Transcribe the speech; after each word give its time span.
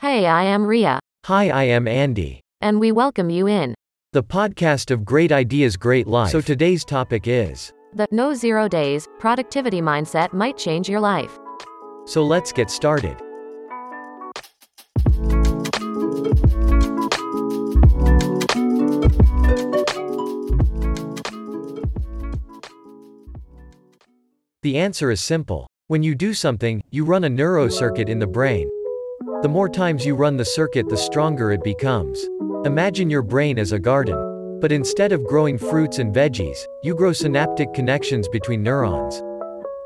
Hey, 0.00 0.26
I 0.26 0.44
am 0.44 0.64
Ria, 0.64 1.00
Hi, 1.26 1.48
I 1.50 1.64
am 1.64 1.88
Andy. 1.88 2.40
and 2.60 2.78
we 2.78 2.92
welcome 2.92 3.30
you 3.30 3.48
in. 3.48 3.74
The 4.12 4.22
podcast 4.22 4.92
of 4.92 5.04
Great 5.04 5.32
Ideas, 5.32 5.76
Great 5.76 6.06
Life. 6.06 6.30
So 6.30 6.40
today's 6.40 6.84
topic 6.84 7.26
is. 7.26 7.72
The 7.94 8.06
No 8.12 8.32
Zero 8.32 8.68
Days 8.68 9.08
productivity 9.18 9.80
mindset 9.80 10.32
might 10.32 10.56
change 10.56 10.88
your 10.88 11.00
life. 11.00 11.36
So 12.06 12.24
let's 12.24 12.52
get 12.52 12.70
started. 12.70 13.16
The 24.62 24.76
answer 24.78 25.10
is 25.10 25.20
simple. 25.20 25.66
When 25.86 26.02
you 26.02 26.14
do 26.14 26.34
something, 26.34 26.82
you 26.90 27.04
run 27.04 27.24
a 27.24 27.28
neurocircuit 27.30 28.08
in 28.08 28.18
the 28.18 28.26
brain. 28.26 28.68
The 29.40 29.48
more 29.48 29.68
times 29.68 30.04
you 30.04 30.16
run 30.16 30.36
the 30.36 30.44
circuit, 30.44 30.88
the 30.88 30.96
stronger 30.96 31.52
it 31.52 31.62
becomes. 31.62 32.28
Imagine 32.64 33.08
your 33.08 33.22
brain 33.22 33.56
as 33.56 33.70
a 33.70 33.78
garden. 33.78 34.58
But 34.60 34.72
instead 34.72 35.12
of 35.12 35.22
growing 35.22 35.56
fruits 35.56 36.00
and 36.00 36.12
veggies, 36.12 36.58
you 36.82 36.92
grow 36.92 37.12
synaptic 37.12 37.72
connections 37.72 38.26
between 38.26 38.64
neurons. 38.64 39.22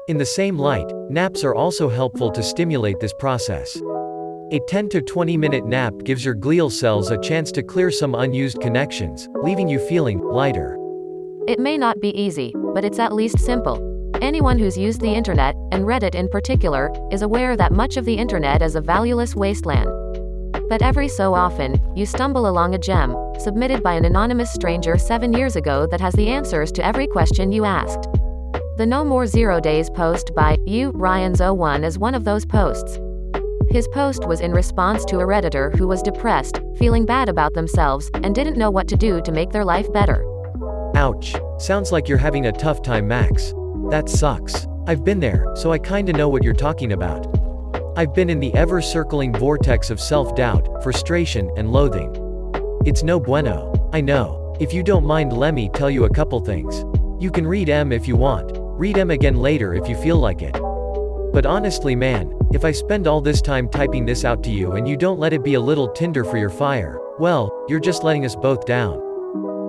In 0.09 0.17
the 0.17 0.25
same 0.25 0.59
light, 0.59 0.91
naps 1.11 1.45
are 1.45 1.55
also 1.55 1.91
helpful 1.91 2.31
to 2.31 2.43
stimulate 2.43 2.99
this 2.99 3.13
process. 3.19 3.77
A 4.53 4.61
10 4.69 4.89
to 4.89 5.03
20 5.03 5.37
minute 5.37 5.67
nap 5.67 5.93
gives 6.03 6.25
your 6.25 6.35
glial 6.35 6.73
cells 6.73 7.11
a 7.11 7.21
chance 7.21 7.53
to 7.53 7.63
clear 7.63 7.91
some 7.91 8.15
unused 8.15 8.59
connections, 8.63 9.29
leaving 9.43 9.69
you 9.69 9.79
feeling 9.79 10.19
lighter. 10.21 10.79
It 11.47 11.59
may 11.59 11.77
not 11.77 12.01
be 12.01 12.19
easy, 12.19 12.55
but 12.73 12.87
it's 12.87 12.99
at 12.99 13.13
least 13.13 13.39
simple. 13.39 13.92
Anyone 14.23 14.57
who's 14.57 14.79
used 14.79 15.01
the 15.01 15.13
internet, 15.13 15.57
and 15.73 15.85
Reddit 15.85 16.15
in 16.15 16.29
particular, 16.29 16.93
is 17.11 17.23
aware 17.23 17.57
that 17.57 17.73
much 17.73 17.97
of 17.97 18.05
the 18.05 18.15
internet 18.15 18.63
is 18.63 18.77
a 18.77 18.81
valueless 18.81 19.35
wasteland. 19.35 19.91
But 20.69 20.81
every 20.81 21.09
so 21.09 21.35
often, 21.35 21.81
you 21.97 22.07
stumble 22.07 22.49
along 22.49 22.77
a 22.77 22.79
gem, 22.79 23.17
submitted 23.41 23.83
by 23.83 23.95
an 23.95 24.05
anonymous 24.05 24.53
stranger 24.53 24.97
seven 24.97 25.33
years 25.33 25.57
ago 25.57 25.89
that 25.91 26.01
has 26.01 26.15
the 26.15 26.29
answers 26.29 26.71
to 26.71 26.87
every 26.87 27.09
question 27.09 27.51
you 27.51 27.65
asked. 27.65 28.07
The 28.77 28.87
No 28.87 29.05
More 29.05 29.27
Zero 29.27 29.59
Days 29.59 29.91
post 29.91 30.33
by 30.37 30.57
you, 30.67 30.93
Ryan's01 30.93 31.85
is 31.85 31.99
one 31.99 32.15
of 32.15 32.23
those 32.23 32.47
posts. 32.47 33.01
His 33.71 33.89
post 33.89 34.25
was 34.29 34.41
in 34.41 34.53
response 34.53 35.05
to 35.07 35.19
a 35.19 35.27
Redditor 35.27 35.77
who 35.77 35.89
was 35.89 36.01
depressed, 36.01 36.61
feeling 36.77 37.05
bad 37.05 37.29
about 37.29 37.55
themselves, 37.55 38.09
and 38.15 38.37
didn't 38.37 38.57
know 38.57 38.71
what 38.71 38.87
to 38.87 38.97
do 38.97 39.21
to 39.23 39.33
make 39.33 39.51
their 39.51 39.65
life 39.65 39.93
better. 39.93 40.25
Ouch. 40.95 41.35
Sounds 41.59 41.91
like 41.91 42.09
you're 42.09 42.19
having 42.19 42.47
a 42.47 42.53
tough 42.53 42.83
time, 42.83 43.09
Max. 43.09 43.53
That 43.93 44.09
sucks. 44.09 44.67
I've 44.87 45.05
been 45.05 45.21
there, 45.21 45.45
so 45.55 45.71
I 45.71 45.79
kinda 45.79 46.15
know 46.15 46.31
what 46.31 46.43
you're 46.43 46.55
talking 46.55 46.93
about. 46.93 47.27
I've 47.95 48.15
been 48.15 48.31
in 48.31 48.41
the 48.41 48.55
ever 48.55 48.81
circling 48.81 49.35
vortex 49.35 49.91
of 49.91 50.01
self 50.01 50.35
doubt, 50.35 50.83
frustration, 50.83 51.51
and 51.59 51.75
loathing. 51.75 52.11
It's 52.87 53.03
no 53.03 53.21
bueno. 53.21 53.71
I 53.93 54.01
know. 54.01 54.57
If 54.59 54.73
you 54.73 54.83
don't 54.83 55.05
mind, 55.05 55.35
let 55.35 55.53
me 55.53 55.69
tell 55.75 55.91
you 55.91 56.07
a 56.07 56.15
couple 56.15 56.41
things. 56.41 56.87
You 57.23 57.31
can 57.31 57.47
read 57.47 57.69
M 57.69 57.93
if 57.93 58.09
you 58.09 58.17
want. 58.17 58.53
Read 58.57 58.97
M 58.97 59.11
again 59.11 59.37
later 59.37 59.75
if 59.75 59.87
you 59.87 59.97
feel 59.97 60.17
like 60.17 60.41
it. 60.41 60.59
But 61.35 61.45
honestly, 61.45 61.95
man, 61.95 62.33
if 62.55 62.65
I 62.65 62.73
spend 62.73 63.07
all 63.07 63.21
this 63.21 63.43
time 63.43 63.69
typing 63.69 64.07
this 64.07 64.25
out 64.25 64.43
to 64.45 64.51
you 64.51 64.73
and 64.73 64.89
you 64.89 64.97
don't 64.97 65.21
let 65.21 65.35
it 65.35 65.45
be 65.45 65.53
a 65.53 65.61
little 65.61 65.89
tinder 65.89 66.25
for 66.25 66.39
your 66.39 66.49
fire, 66.49 66.99
well, 67.19 67.67
you're 67.69 67.79
just 67.79 68.05
letting 68.05 68.25
us 68.25 68.37
both 68.37 68.65
down. 68.65 69.03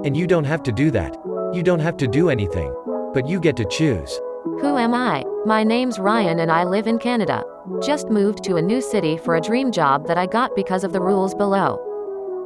And 0.06 0.16
you 0.16 0.28
don't 0.28 0.46
have 0.46 0.64
to 0.64 0.72
do 0.72 0.92
that. 0.92 1.14
You 1.54 1.62
don't 1.62 1.82
have 1.82 1.98
to 1.98 2.08
do 2.08 2.30
anything. 2.30 2.74
But 3.14 3.28
you 3.28 3.40
get 3.40 3.56
to 3.58 3.66
choose. 3.66 4.20
Who 4.44 4.78
am 4.78 4.96
I? 4.96 5.24
My 5.46 5.64
name's 5.64 6.00
Ryan 6.00 6.40
and 6.40 6.52
I 6.52 6.64
live 6.64 6.88
in 6.88 6.98
Canada. 6.98 7.44
Just 7.82 8.10
moved 8.10 8.44
to 8.46 8.56
a 8.56 8.62
new 8.62 8.82
city 8.82 9.18
for 9.18 9.36
a 9.36 9.42
dream 9.42 9.72
job 9.72 10.08
that 10.08 10.18
I 10.18 10.26
got 10.26 10.56
because 10.56 10.84
of 10.84 10.94
the 10.94 11.00
rules 11.00 11.36
below. 11.36 11.80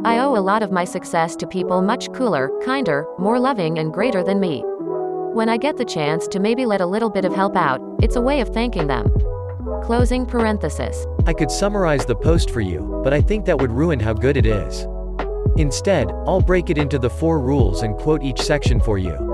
I 0.03 0.19
owe 0.19 0.35
a 0.35 0.43
lot 0.43 0.63
of 0.63 0.71
my 0.71 0.83
success 0.83 1.35
to 1.37 1.47
people 1.47 1.81
much 1.81 2.11
cooler, 2.11 2.51
kinder, 2.65 3.05
more 3.17 3.39
loving, 3.39 3.79
and 3.79 3.93
greater 3.93 4.23
than 4.23 4.41
me. 4.41 4.61
When 5.33 5.47
I 5.47 5.55
get 5.55 5.77
the 5.77 5.85
chance 5.85 6.27
to 6.27 6.39
maybe 6.39 6.65
let 6.65 6.81
a 6.81 6.85
little 6.85 7.09
bit 7.09 7.23
of 7.23 7.33
help 7.33 7.55
out, 7.55 7.81
it's 8.01 8.17
a 8.17 8.21
way 8.21 8.41
of 8.41 8.49
thanking 8.49 8.87
them. 8.87 9.09
Closing 9.83 10.25
parenthesis. 10.25 11.05
I 11.25 11.33
could 11.33 11.49
summarize 11.49 12.05
the 12.05 12.15
post 12.15 12.49
for 12.51 12.61
you, 12.61 13.01
but 13.03 13.13
I 13.13 13.21
think 13.21 13.45
that 13.45 13.59
would 13.59 13.71
ruin 13.71 13.99
how 13.99 14.13
good 14.13 14.35
it 14.35 14.45
is. 14.45 14.85
Instead, 15.57 16.11
I'll 16.27 16.41
break 16.41 16.69
it 16.69 16.77
into 16.77 16.99
the 16.99 17.09
four 17.09 17.39
rules 17.39 17.83
and 17.83 17.95
quote 17.95 18.21
each 18.21 18.41
section 18.41 18.79
for 18.79 18.97
you. 18.97 19.26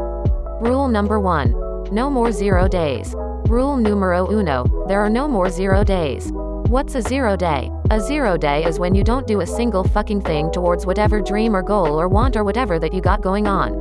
Rule 0.64 0.88
number 0.88 1.20
one 1.20 1.52
No 1.92 2.10
more 2.10 2.32
zero 2.32 2.70
days. 2.70 3.14
Rule 3.50 3.76
numero 3.76 4.32
uno 4.32 4.86
There 4.88 5.02
are 5.02 5.10
no 5.10 5.28
more 5.28 5.50
zero 5.50 5.84
days. 5.84 6.32
What's 6.32 6.96
a 6.96 7.02
zero 7.02 7.36
day? 7.36 7.70
A 7.92 8.00
zero 8.00 8.38
day 8.38 8.64
is 8.64 8.80
when 8.80 8.96
you 8.96 9.04
don't 9.04 9.28
do 9.28 9.42
a 9.42 9.46
single 9.46 9.84
fucking 9.84 10.22
thing 10.22 10.52
towards 10.52 10.86
whatever 10.86 11.20
dream 11.22 11.54
or 11.54 11.64
goal 11.64 12.00
or 12.00 12.08
want 12.08 12.38
or 12.38 12.46
whatever 12.46 12.80
that 12.80 12.94
you 12.94 13.02
got 13.02 13.22
going 13.22 13.46
on. 13.46 13.72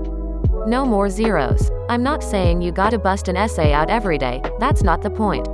No 0.69 0.84
more 0.84 1.09
zeros. 1.09 1.70
I'm 1.88 2.03
not 2.03 2.25
saying 2.25 2.60
you 2.60 2.72
gotta 2.72 2.99
bust 2.99 3.28
an 3.28 3.37
essay 3.37 3.72
out 3.72 3.88
every 3.88 4.19
day, 4.19 4.43
that's 4.59 4.82
not 4.82 5.03
the 5.03 5.10
point. 5.10 5.44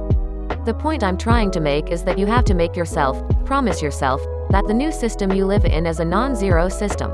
The 0.64 0.76
point 0.78 1.04
I'm 1.04 1.18
trying 1.18 1.50
to 1.50 1.60
make 1.60 1.90
is 1.90 2.04
that 2.04 2.18
you 2.18 2.24
have 2.24 2.46
to 2.46 2.54
make 2.54 2.74
yourself, 2.74 3.22
promise 3.44 3.82
yourself, 3.82 4.22
that 4.48 4.66
the 4.66 4.72
new 4.72 4.90
system 4.90 5.30
you 5.32 5.44
live 5.44 5.66
in 5.66 5.84
is 5.84 6.00
a 6.00 6.06
non 6.06 6.34
zero 6.34 6.70
system. 6.70 7.12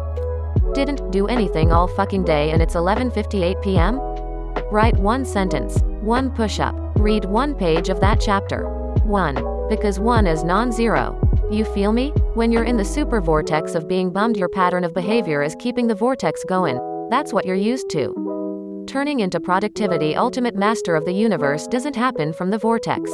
Didn't 0.75 1.13
do 1.13 1.29
anything 1.29 1.71
all 1.71 1.87
fucking 1.87 2.25
day 2.25 2.51
and 2.51 2.61
it's 2.61 2.75
11:58 2.75 3.63
p.m.? 3.63 4.01
Write 4.73 4.97
one 4.99 5.25
sentence, 5.25 5.79
one 6.01 6.31
push-up, 6.33 6.75
read 6.97 7.25
one 7.25 7.55
page 7.55 7.89
of 7.91 8.01
that 8.01 8.21
chapter. 8.21 8.69
1. 9.05 9.69
Because 9.69 10.01
1 10.01 10.27
is 10.27 10.43
non-zero. 10.43 11.17
You 11.49 11.65
feel 11.65 11.93
me? 11.93 12.11
When 12.35 12.51
you're 12.51 12.65
in 12.65 12.77
the 12.77 12.85
super 12.85 13.21
vortex 13.21 13.77
of 13.77 13.87
being 13.87 14.11
bummed 14.11 14.37
your 14.37 14.49
pattern 14.49 14.83
of 14.83 14.93
behavior 14.93 15.43
is 15.43 15.55
keeping 15.61 15.87
the 15.87 15.95
vortex 15.95 16.43
going. 16.49 16.81
That's 17.09 17.33
what 17.33 17.45
you're 17.47 17.55
used 17.55 17.89
to. 17.91 18.85
Turning 18.89 19.21
into 19.21 19.39
productivity 19.39 20.17
ultimate 20.17 20.57
master 20.57 20.97
of 20.97 21.05
the 21.05 21.15
universe 21.15 21.69
doesn't 21.69 21.95
happen 21.95 22.33
from 22.33 22.51
the 22.51 22.59
vortex. 22.59 23.11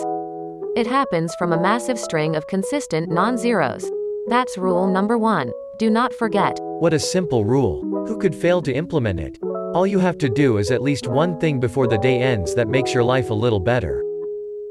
It 0.77 0.87
happens 0.87 1.35
from 1.35 1.53
a 1.53 1.61
massive 1.61 1.99
string 1.99 2.37
of 2.37 2.47
consistent 2.47 3.11
non-zeros. 3.11 3.91
That's 4.29 4.57
rule 4.57 4.87
number 4.87 5.19
1. 5.19 5.53
Do 5.81 5.89
not 5.89 6.13
forget. 6.13 6.59
What 6.61 6.93
a 6.93 6.99
simple 6.99 7.47
rule. 7.47 7.81
Who 8.07 8.19
could 8.19 8.35
fail 8.35 8.61
to 8.61 8.71
implement 8.71 9.19
it? 9.19 9.39
All 9.73 9.87
you 9.87 9.99
have 9.99 10.19
to 10.19 10.29
do 10.29 10.59
is 10.59 10.71
at 10.71 10.83
least 10.83 11.07
one 11.07 11.41
thing 11.41 11.59
before 11.59 11.87
the 11.87 11.97
day 11.97 12.21
ends 12.21 12.55
that 12.55 12.69
makes 12.69 12.93
your 12.93 13.03
life 13.03 13.31
a 13.31 13.41
little 13.45 13.59
better. 13.59 14.05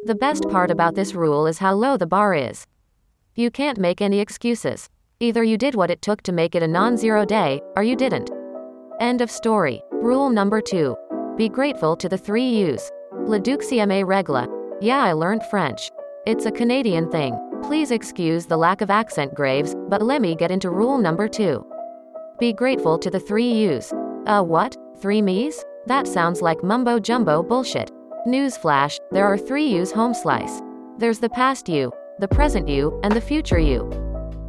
The 0.04 0.14
best 0.14 0.48
part 0.50 0.70
about 0.70 0.94
this 0.94 1.16
rule 1.16 1.48
is 1.48 1.58
how 1.58 1.74
low 1.74 1.98
the 1.98 2.06
bar 2.06 2.36
is. 2.36 2.68
You 3.34 3.50
can't 3.50 3.80
make 3.80 4.02
any 4.02 4.20
excuses. 4.20 4.88
Either 5.20 5.44
you 5.44 5.58
did 5.58 5.74
what 5.74 5.90
it 5.90 6.04
took 6.04 6.22
to 6.22 6.32
make 6.32 6.54
it 6.54 6.62
a 6.62 6.68
non 6.68 6.96
zero 6.96 7.26
day, 7.26 7.60
or 7.76 7.82
you 7.82 7.96
didn't. 7.96 8.30
End 9.00 9.22
of 9.22 9.32
story. 9.32 9.82
Rule 9.92 10.30
number 10.30 10.62
two 10.62 10.96
Be 11.38 11.50
grateful 11.50 11.96
to 11.96 12.08
the 12.08 12.20
three 12.20 12.50
U's. 12.70 12.92
Le 13.26 13.40
Duxième 13.40 14.06
Regla. 14.06 14.48
Yeah, 14.80 15.00
I 15.00 15.14
learned 15.14 15.42
French. 15.50 15.90
It's 16.28 16.46
a 16.46 16.52
Canadian 16.52 17.10
thing. 17.10 17.34
Please 17.64 17.92
excuse 17.92 18.46
the 18.46 18.58
lack 18.58 18.82
of 18.82 18.90
accent, 18.90 19.34
Graves, 19.36 19.76
but 19.90 20.02
let 20.02 20.22
me 20.22 20.36
get 20.36 20.52
into 20.52 20.70
rule 20.70 20.98
number 20.98 21.28
two. 21.28 21.66
Be 22.40 22.54
grateful 22.54 22.98
to 22.98 23.10
the 23.10 23.20
three 23.20 23.52
U's. 23.52 23.94
Uh, 24.26 24.42
what? 24.42 24.76
Three 25.00 25.22
me's? 25.22 25.64
That 25.86 26.08
sounds 26.08 26.42
like 26.42 26.64
mumbo 26.64 27.00
jumbo 27.00 27.44
bullshit. 27.44 27.92
Newsflash 28.28 28.98
there 29.12 29.26
are 29.26 29.38
three 29.38 29.68
U's 29.68 29.92
home 29.92 30.14
slice. 30.14 30.62
There's 30.98 31.20
the 31.20 31.30
past 31.30 31.70
you, 31.70 31.92
the 32.20 32.28
present 32.28 32.68
you, 32.68 33.00
and 33.04 33.14
the 33.14 33.22
future 33.22 33.60
you. 33.60 33.90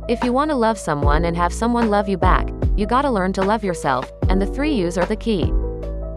If 0.08 0.24
you 0.24 0.32
want 0.32 0.50
to 0.50 0.56
love 0.56 0.78
someone 0.78 1.26
and 1.26 1.36
have 1.36 1.52
someone 1.52 1.90
love 1.90 2.08
you 2.08 2.16
back, 2.16 2.48
you 2.76 2.86
gotta 2.86 3.10
learn 3.10 3.32
to 3.34 3.42
love 3.42 3.62
yourself, 3.62 4.10
and 4.28 4.40
the 4.40 4.46
three 4.46 4.72
U's 4.74 4.98
are 4.98 5.06
the 5.06 5.14
key. 5.16 5.52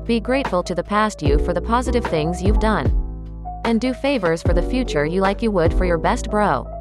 Be 0.05 0.19
grateful 0.19 0.63
to 0.63 0.73
the 0.73 0.83
past 0.83 1.21
you 1.21 1.37
for 1.39 1.53
the 1.53 1.61
positive 1.61 2.05
things 2.05 2.41
you've 2.41 2.59
done. 2.59 2.87
And 3.65 3.79
do 3.79 3.93
favors 3.93 4.41
for 4.41 4.53
the 4.53 4.61
future 4.63 5.05
you 5.05 5.21
like 5.21 5.41
you 5.41 5.51
would 5.51 5.73
for 5.73 5.85
your 5.85 5.97
best 5.97 6.29
bro. 6.29 6.72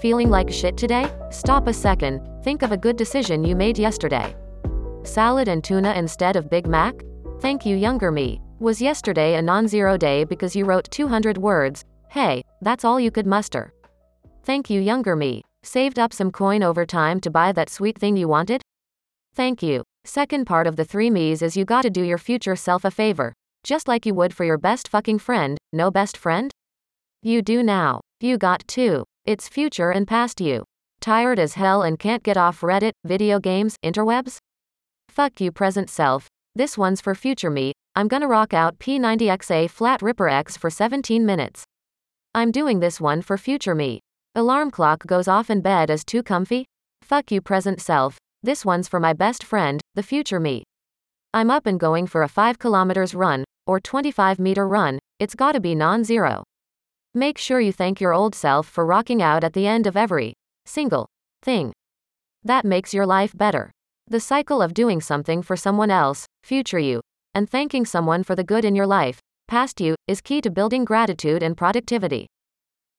Feeling 0.00 0.30
like 0.30 0.50
shit 0.50 0.76
today? 0.76 1.10
Stop 1.30 1.66
a 1.66 1.72
second, 1.72 2.20
think 2.42 2.62
of 2.62 2.72
a 2.72 2.76
good 2.76 2.96
decision 2.96 3.44
you 3.44 3.54
made 3.54 3.78
yesterday. 3.78 4.34
Salad 5.04 5.48
and 5.48 5.62
tuna 5.62 5.92
instead 5.92 6.36
of 6.36 6.50
Big 6.50 6.66
Mac? 6.66 6.94
Thank 7.40 7.66
you, 7.66 7.76
younger 7.76 8.10
me. 8.10 8.40
Was 8.60 8.80
yesterday 8.80 9.34
a 9.34 9.42
non 9.42 9.66
zero 9.66 9.96
day 9.96 10.24
because 10.24 10.54
you 10.54 10.64
wrote 10.64 10.88
200 10.90 11.36
words? 11.38 11.84
Hey, 12.08 12.44
that's 12.60 12.84
all 12.84 13.00
you 13.00 13.10
could 13.10 13.26
muster. 13.26 13.72
Thank 14.44 14.70
you, 14.70 14.80
younger 14.80 15.16
me. 15.16 15.42
Saved 15.62 15.98
up 15.98 16.12
some 16.12 16.30
coin 16.30 16.62
over 16.62 16.86
time 16.86 17.20
to 17.20 17.30
buy 17.30 17.52
that 17.52 17.70
sweet 17.70 17.98
thing 17.98 18.16
you 18.16 18.28
wanted? 18.28 18.62
Thank 19.34 19.62
you. 19.62 19.82
Second 20.04 20.46
part 20.46 20.66
of 20.66 20.76
the 20.76 20.84
three 20.84 21.10
me's 21.10 21.42
is 21.42 21.56
you 21.56 21.64
gotta 21.64 21.90
do 21.90 22.02
your 22.02 22.18
future 22.18 22.56
self 22.56 22.84
a 22.84 22.90
favor. 22.90 23.32
Just 23.64 23.86
like 23.86 24.04
you 24.04 24.14
would 24.14 24.34
for 24.34 24.44
your 24.44 24.58
best 24.58 24.88
fucking 24.88 25.20
friend, 25.20 25.58
no 25.72 25.90
best 25.90 26.16
friend? 26.16 26.50
You 27.22 27.42
do 27.42 27.62
now. 27.62 28.00
You 28.20 28.38
got 28.38 28.66
two. 28.66 29.04
It's 29.24 29.48
future 29.48 29.92
and 29.92 30.08
past 30.08 30.40
you. 30.40 30.64
Tired 31.00 31.38
as 31.38 31.54
hell 31.54 31.82
and 31.82 31.96
can't 31.96 32.24
get 32.24 32.36
off 32.36 32.60
Reddit, 32.60 32.90
video 33.04 33.38
games, 33.38 33.76
interwebs? 33.84 34.38
Fuck 35.10 35.40
you, 35.40 35.52
present 35.52 35.88
self. 35.88 36.26
This 36.56 36.76
one's 36.76 37.00
for 37.00 37.14
future 37.14 37.48
me. 37.48 37.72
I'm 37.94 38.08
gonna 38.08 38.26
rock 38.26 38.52
out 38.52 38.80
P90XA 38.80 39.70
Flat 39.70 40.02
Ripper 40.02 40.28
X 40.28 40.56
for 40.56 40.70
17 40.70 41.24
minutes. 41.24 41.62
I'm 42.34 42.50
doing 42.50 42.80
this 42.80 43.00
one 43.00 43.22
for 43.22 43.38
future 43.38 43.76
me. 43.76 44.00
Alarm 44.34 44.72
clock 44.72 45.06
goes 45.06 45.28
off 45.28 45.50
in 45.50 45.60
bed 45.60 45.88
as 45.88 46.04
too 46.04 46.24
comfy? 46.24 46.64
Fuck 47.02 47.30
you, 47.30 47.40
present 47.40 47.80
self. 47.80 48.18
This 48.42 48.64
one's 48.64 48.88
for 48.88 48.98
my 48.98 49.12
best 49.12 49.44
friend, 49.44 49.80
the 49.94 50.02
future 50.02 50.40
me. 50.40 50.64
I'm 51.32 51.48
up 51.48 51.66
and 51.66 51.78
going 51.78 52.08
for 52.08 52.24
a 52.24 52.28
5 52.28 52.58
kilometers 52.58 53.14
run, 53.14 53.44
or 53.68 53.78
25 53.78 54.40
meter 54.40 54.66
run, 54.66 54.98
it's 55.20 55.36
gotta 55.36 55.60
be 55.60 55.76
non 55.76 56.02
zero. 56.02 56.42
Make 57.14 57.36
sure 57.36 57.60
you 57.60 57.72
thank 57.72 58.00
your 58.00 58.14
old 58.14 58.34
self 58.34 58.66
for 58.66 58.86
rocking 58.86 59.20
out 59.20 59.44
at 59.44 59.52
the 59.52 59.66
end 59.66 59.86
of 59.86 59.98
every 59.98 60.32
single 60.64 61.06
thing. 61.42 61.74
That 62.42 62.64
makes 62.64 62.94
your 62.94 63.04
life 63.04 63.36
better. 63.36 63.70
The 64.08 64.18
cycle 64.18 64.62
of 64.62 64.72
doing 64.72 65.02
something 65.02 65.42
for 65.42 65.54
someone 65.54 65.90
else, 65.90 66.24
future 66.42 66.78
you, 66.78 67.02
and 67.34 67.50
thanking 67.50 67.84
someone 67.84 68.24
for 68.24 68.34
the 68.34 68.42
good 68.44 68.64
in 68.64 68.74
your 68.74 68.86
life, 68.86 69.18
past 69.46 69.78
you, 69.78 69.94
is 70.08 70.22
key 70.22 70.40
to 70.40 70.50
building 70.50 70.86
gratitude 70.86 71.42
and 71.42 71.54
productivity. 71.54 72.28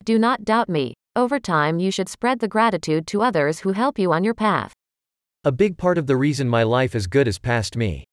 Do 0.05 0.19
not 0.19 0.45
doubt 0.45 0.69
me. 0.69 0.93
Over 1.15 1.39
time, 1.39 1.79
you 1.79 1.89
should 1.89 2.07
spread 2.07 2.37
the 2.37 2.47
gratitude 2.47 3.07
to 3.07 3.23
others 3.23 3.61
who 3.61 3.71
help 3.71 3.97
you 3.97 4.13
on 4.13 4.23
your 4.23 4.35
path. 4.35 4.73
A 5.43 5.51
big 5.51 5.75
part 5.75 5.97
of 5.97 6.05
the 6.05 6.17
reason 6.17 6.47
my 6.47 6.61
life 6.61 6.93
is 6.93 7.07
good 7.07 7.27
is 7.27 7.39
past 7.39 7.75
me. 7.75 8.03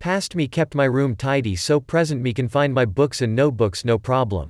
Past 0.00 0.34
me 0.34 0.48
kept 0.48 0.74
my 0.74 0.84
room 0.84 1.14
tidy 1.14 1.56
so 1.56 1.78
present 1.78 2.22
me 2.22 2.32
can 2.32 2.48
find 2.48 2.72
my 2.72 2.86
books 2.86 3.20
and 3.20 3.36
notebooks 3.36 3.84
no 3.84 3.98
problem. 3.98 4.48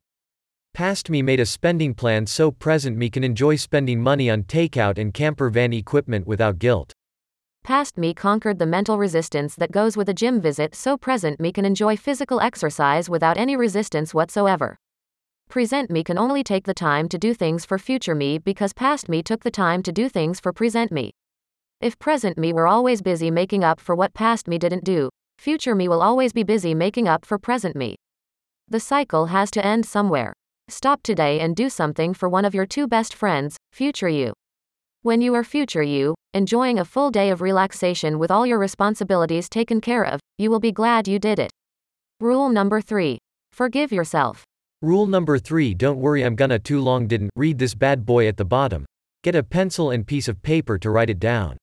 Past 0.76 1.08
me 1.08 1.22
made 1.22 1.40
a 1.40 1.46
spending 1.46 1.94
plan 1.94 2.26
so 2.26 2.50
present 2.50 2.98
me 2.98 3.08
can 3.08 3.24
enjoy 3.24 3.56
spending 3.56 4.02
money 4.02 4.28
on 4.28 4.42
takeout 4.42 4.98
and 4.98 5.14
camper 5.14 5.48
van 5.48 5.72
equipment 5.72 6.26
without 6.26 6.58
guilt. 6.58 6.92
Past 7.64 7.96
me 7.96 8.12
conquered 8.12 8.58
the 8.58 8.66
mental 8.66 8.98
resistance 8.98 9.54
that 9.54 9.72
goes 9.72 9.96
with 9.96 10.10
a 10.10 10.12
gym 10.12 10.38
visit 10.38 10.74
so 10.74 10.98
present 10.98 11.40
me 11.40 11.50
can 11.50 11.64
enjoy 11.64 11.96
physical 11.96 12.42
exercise 12.42 13.08
without 13.08 13.38
any 13.38 13.56
resistance 13.56 14.12
whatsoever. 14.12 14.76
Present 15.48 15.90
me 15.90 16.04
can 16.04 16.18
only 16.18 16.44
take 16.44 16.66
the 16.66 16.74
time 16.74 17.08
to 17.08 17.16
do 17.16 17.32
things 17.32 17.64
for 17.64 17.78
future 17.78 18.14
me 18.14 18.36
because 18.36 18.74
past 18.74 19.08
me 19.08 19.22
took 19.22 19.44
the 19.44 19.50
time 19.50 19.82
to 19.82 19.90
do 19.90 20.10
things 20.10 20.40
for 20.40 20.52
present 20.52 20.92
me. 20.92 21.10
If 21.80 21.98
present 21.98 22.36
me 22.36 22.52
were 22.52 22.66
always 22.66 23.00
busy 23.00 23.30
making 23.30 23.64
up 23.64 23.80
for 23.80 23.94
what 23.94 24.12
past 24.12 24.46
me 24.46 24.58
didn't 24.58 24.84
do, 24.84 25.08
future 25.38 25.74
me 25.74 25.88
will 25.88 26.02
always 26.02 26.34
be 26.34 26.42
busy 26.42 26.74
making 26.74 27.08
up 27.08 27.24
for 27.24 27.38
present 27.38 27.76
me. 27.76 27.96
The 28.68 28.78
cycle 28.78 29.28
has 29.28 29.50
to 29.52 29.64
end 29.64 29.86
somewhere. 29.86 30.34
Stop 30.68 31.00
today 31.04 31.38
and 31.38 31.54
do 31.54 31.70
something 31.70 32.12
for 32.12 32.28
one 32.28 32.44
of 32.44 32.52
your 32.52 32.66
two 32.66 32.88
best 32.88 33.14
friends, 33.14 33.56
future 33.72 34.08
you. 34.08 34.32
When 35.02 35.20
you 35.20 35.32
are 35.34 35.44
future 35.44 35.82
you, 35.82 36.16
enjoying 36.34 36.80
a 36.80 36.84
full 36.84 37.12
day 37.12 37.30
of 37.30 37.40
relaxation 37.40 38.18
with 38.18 38.32
all 38.32 38.44
your 38.44 38.58
responsibilities 38.58 39.48
taken 39.48 39.80
care 39.80 40.04
of, 40.04 40.18
you 40.38 40.50
will 40.50 40.58
be 40.58 40.72
glad 40.72 41.06
you 41.06 41.20
did 41.20 41.38
it. 41.38 41.52
Rule 42.18 42.48
number 42.48 42.80
3. 42.80 43.16
Forgive 43.52 43.92
yourself. 43.92 44.42
Rule 44.82 45.06
number 45.06 45.38
3 45.38 45.72
Don't 45.74 46.00
worry 46.00 46.24
I'm 46.24 46.34
gonna 46.34 46.58
too 46.58 46.80
long 46.80 47.06
didn't 47.06 47.30
read 47.36 47.58
this 47.58 47.76
bad 47.76 48.04
boy 48.04 48.26
at 48.26 48.36
the 48.36 48.44
bottom. 48.44 48.84
Get 49.22 49.36
a 49.36 49.44
pencil 49.44 49.92
and 49.92 50.04
piece 50.04 50.26
of 50.26 50.42
paper 50.42 50.78
to 50.78 50.90
write 50.90 51.10
it 51.10 51.20
down. 51.20 51.56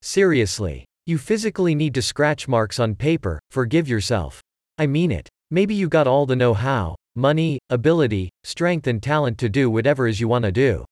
Seriously. 0.00 0.84
You 1.06 1.18
physically 1.18 1.74
need 1.74 1.94
to 1.94 2.02
scratch 2.02 2.46
marks 2.46 2.78
on 2.78 2.94
paper, 2.94 3.40
forgive 3.50 3.88
yourself. 3.88 4.40
I 4.78 4.86
mean 4.86 5.10
it. 5.10 5.28
Maybe 5.50 5.74
you 5.74 5.88
got 5.88 6.06
all 6.06 6.26
the 6.26 6.36
know 6.36 6.52
how, 6.54 6.94
money, 7.18 7.58
ability, 7.68 8.30
strength, 8.44 8.86
and 8.86 9.02
talent 9.02 9.36
to 9.38 9.48
do 9.48 9.68
whatever 9.68 10.06
is 10.06 10.20
you 10.20 10.28
wanna 10.28 10.52
do. 10.52 10.84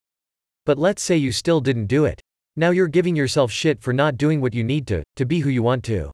But 0.67 0.79
let's 0.79 1.03
say 1.03 1.17
you 1.17 1.33
still 1.33 1.61
didn't 1.61 1.87
do 1.87 2.05
it. 2.05 2.21
Now 2.57 2.71
you're 2.71 2.89
giving 2.89 3.15
yourself 3.15 3.53
shit 3.53 3.81
for 3.81 3.93
not 3.93 4.17
doing 4.17 4.41
what 4.41 4.53
you 4.53 4.65
need 4.65 4.87
to, 4.89 5.03
to 5.17 5.25
be 5.25 5.41
who 5.41 5.51
you 5.51 5.63
want 5.63 5.85
to. 5.85 6.11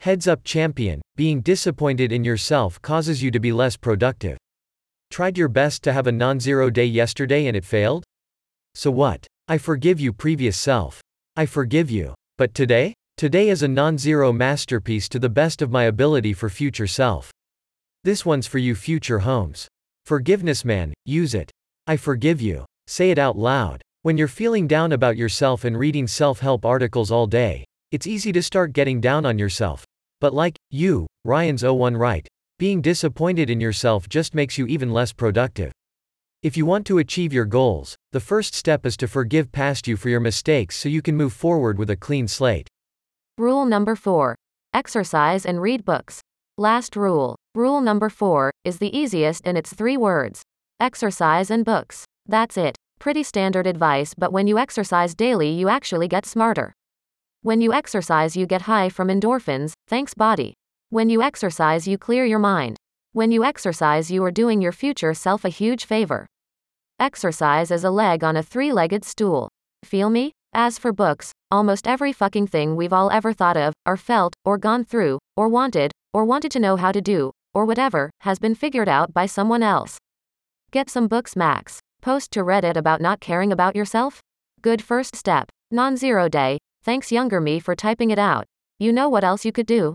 Heads 0.00 0.28
up 0.28 0.44
champion, 0.44 1.00
being 1.16 1.40
disappointed 1.40 2.12
in 2.12 2.24
yourself 2.24 2.80
causes 2.82 3.22
you 3.22 3.30
to 3.30 3.40
be 3.40 3.52
less 3.52 3.76
productive. 3.76 4.38
Tried 5.10 5.36
your 5.36 5.48
best 5.48 5.82
to 5.82 5.92
have 5.92 6.06
a 6.06 6.12
non 6.12 6.40
zero 6.40 6.70
day 6.70 6.86
yesterday 6.86 7.46
and 7.46 7.56
it 7.56 7.64
failed? 7.64 8.04
So 8.74 8.90
what? 8.90 9.26
I 9.48 9.58
forgive 9.58 10.00
you, 10.00 10.12
previous 10.12 10.56
self. 10.56 11.00
I 11.36 11.46
forgive 11.46 11.90
you. 11.90 12.14
But 12.38 12.54
today? 12.54 12.94
Today 13.16 13.50
is 13.50 13.62
a 13.62 13.68
non 13.68 13.98
zero 13.98 14.32
masterpiece 14.32 15.08
to 15.10 15.18
the 15.18 15.28
best 15.28 15.62
of 15.62 15.70
my 15.70 15.84
ability 15.84 16.32
for 16.32 16.48
future 16.48 16.86
self. 16.86 17.30
This 18.04 18.26
one's 18.26 18.48
for 18.48 18.58
you, 18.58 18.74
future 18.74 19.20
homes. 19.20 19.68
Forgiveness, 20.06 20.64
man, 20.64 20.92
use 21.04 21.34
it. 21.34 21.52
I 21.86 21.96
forgive 21.96 22.40
you. 22.40 22.64
Say 22.88 23.12
it 23.12 23.18
out 23.18 23.38
loud. 23.38 23.80
When 24.02 24.18
you're 24.18 24.26
feeling 24.26 24.66
down 24.66 24.90
about 24.90 25.16
yourself 25.16 25.64
and 25.64 25.78
reading 25.78 26.08
self 26.08 26.40
help 26.40 26.64
articles 26.64 27.12
all 27.12 27.28
day, 27.28 27.64
it's 27.92 28.08
easy 28.08 28.32
to 28.32 28.42
start 28.42 28.72
getting 28.72 29.00
down 29.00 29.24
on 29.24 29.38
yourself. 29.38 29.84
But 30.20 30.34
like, 30.34 30.56
you, 30.70 31.06
Ryan's 31.24 31.62
01 31.62 31.96
right, 31.96 32.26
being 32.58 32.80
disappointed 32.80 33.50
in 33.50 33.60
yourself 33.60 34.08
just 34.08 34.34
makes 34.34 34.58
you 34.58 34.66
even 34.66 34.92
less 34.92 35.12
productive. 35.12 35.70
If 36.42 36.56
you 36.56 36.66
want 36.66 36.84
to 36.86 36.98
achieve 36.98 37.32
your 37.32 37.44
goals, 37.44 37.94
the 38.10 38.18
first 38.18 38.52
step 38.52 38.84
is 38.84 38.96
to 38.96 39.06
forgive 39.06 39.52
past 39.52 39.86
you 39.86 39.96
for 39.96 40.08
your 40.08 40.18
mistakes 40.18 40.76
so 40.76 40.88
you 40.88 41.02
can 41.02 41.16
move 41.16 41.32
forward 41.32 41.78
with 41.78 41.88
a 41.88 41.96
clean 41.96 42.26
slate. 42.26 42.66
Rule 43.38 43.64
number 43.64 43.94
4. 43.94 44.34
Exercise 44.74 45.46
and 45.46 45.62
read 45.62 45.84
books. 45.84 46.20
Last 46.58 46.96
rule. 46.96 47.36
Rule 47.54 47.82
number 47.82 48.08
4 48.08 48.50
is 48.64 48.78
the 48.78 48.96
easiest 48.96 49.46
and 49.46 49.58
it's 49.58 49.74
three 49.74 49.98
words 49.98 50.40
exercise 50.80 51.50
and 51.50 51.66
books. 51.66 52.06
That's 52.24 52.56
it. 52.56 52.76
Pretty 52.98 53.22
standard 53.22 53.66
advice, 53.66 54.14
but 54.16 54.32
when 54.32 54.46
you 54.46 54.58
exercise 54.58 55.14
daily, 55.14 55.50
you 55.50 55.68
actually 55.68 56.08
get 56.08 56.24
smarter. 56.24 56.72
When 57.42 57.60
you 57.60 57.74
exercise, 57.74 58.38
you 58.38 58.46
get 58.46 58.62
high 58.62 58.88
from 58.88 59.08
endorphins, 59.08 59.74
thanks 59.86 60.14
body. 60.14 60.54
When 60.88 61.10
you 61.10 61.20
exercise, 61.20 61.86
you 61.86 61.98
clear 61.98 62.24
your 62.24 62.38
mind. 62.38 62.78
When 63.12 63.30
you 63.30 63.44
exercise, 63.44 64.10
you 64.10 64.24
are 64.24 64.30
doing 64.30 64.62
your 64.62 64.72
future 64.72 65.12
self 65.12 65.44
a 65.44 65.50
huge 65.50 65.84
favor. 65.84 66.26
Exercise 66.98 67.70
is 67.70 67.84
a 67.84 67.90
leg 67.90 68.24
on 68.24 68.34
a 68.34 68.42
three 68.42 68.72
legged 68.72 69.04
stool. 69.04 69.50
Feel 69.84 70.08
me? 70.08 70.32
As 70.54 70.78
for 70.78 70.90
books, 70.90 71.32
almost 71.50 71.86
every 71.86 72.14
fucking 72.14 72.46
thing 72.46 72.76
we've 72.76 72.94
all 72.94 73.10
ever 73.10 73.34
thought 73.34 73.58
of, 73.58 73.74
or 73.84 73.98
felt, 73.98 74.32
or 74.42 74.56
gone 74.56 74.84
through, 74.84 75.18
or 75.36 75.50
wanted, 75.50 75.92
or 76.14 76.24
wanted 76.24 76.50
to 76.52 76.58
know 76.58 76.76
how 76.76 76.92
to 76.92 77.00
do, 77.00 77.30
or 77.54 77.64
whatever, 77.64 78.10
has 78.20 78.38
been 78.38 78.54
figured 78.54 78.88
out 78.88 79.12
by 79.12 79.26
someone 79.26 79.62
else. 79.62 79.98
Get 80.70 80.88
some 80.88 81.08
books, 81.08 81.36
Max. 81.36 81.80
Post 82.00 82.30
to 82.32 82.40
Reddit 82.40 82.76
about 82.76 83.00
not 83.00 83.20
caring 83.20 83.52
about 83.52 83.76
yourself? 83.76 84.20
Good 84.62 84.82
first 84.82 85.14
step. 85.14 85.50
Non 85.70 85.96
zero 85.96 86.28
day. 86.28 86.58
Thanks, 86.82 87.12
younger 87.12 87.40
me, 87.40 87.60
for 87.60 87.74
typing 87.74 88.10
it 88.10 88.18
out. 88.18 88.44
You 88.78 88.92
know 88.92 89.08
what 89.08 89.24
else 89.24 89.44
you 89.44 89.52
could 89.52 89.66
do? 89.66 89.94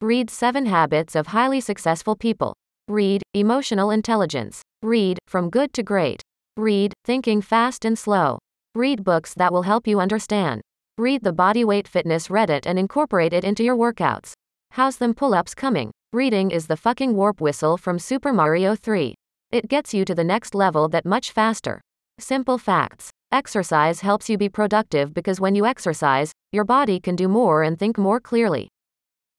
Read 0.00 0.30
7 0.30 0.66
Habits 0.66 1.14
of 1.14 1.28
Highly 1.28 1.60
Successful 1.60 2.16
People. 2.16 2.54
Read 2.88 3.22
Emotional 3.34 3.90
Intelligence. 3.90 4.62
Read 4.82 5.18
From 5.26 5.50
Good 5.50 5.72
to 5.72 5.82
Great. 5.82 6.22
Read 6.56 6.92
Thinking 7.04 7.42
Fast 7.42 7.84
and 7.84 7.98
Slow. 7.98 8.38
Read 8.74 9.04
books 9.04 9.34
that 9.34 9.52
will 9.52 9.62
help 9.62 9.86
you 9.86 10.00
understand. 10.00 10.60
Read 10.98 11.24
the 11.24 11.32
Bodyweight 11.32 11.88
Fitness 11.88 12.28
Reddit 12.28 12.66
and 12.66 12.78
incorporate 12.78 13.32
it 13.32 13.44
into 13.44 13.64
your 13.64 13.76
workouts. 13.76 14.34
How's 14.70 14.98
them 14.98 15.14
pull 15.14 15.34
ups 15.34 15.54
coming? 15.54 15.90
Reading 16.12 16.52
is 16.52 16.68
the 16.68 16.76
fucking 16.76 17.16
warp 17.16 17.40
whistle 17.40 17.76
from 17.76 17.98
Super 17.98 18.32
Mario 18.32 18.76
3. 18.76 19.12
It 19.50 19.68
gets 19.68 19.92
you 19.92 20.04
to 20.04 20.14
the 20.14 20.22
next 20.22 20.54
level 20.54 20.88
that 20.88 21.04
much 21.04 21.32
faster. 21.32 21.80
Simple 22.20 22.58
facts. 22.58 23.10
Exercise 23.32 24.00
helps 24.00 24.30
you 24.30 24.38
be 24.38 24.48
productive 24.48 25.12
because 25.12 25.40
when 25.40 25.56
you 25.56 25.66
exercise, 25.66 26.30
your 26.52 26.64
body 26.64 27.00
can 27.00 27.16
do 27.16 27.26
more 27.26 27.64
and 27.64 27.76
think 27.76 27.98
more 27.98 28.20
clearly. 28.20 28.68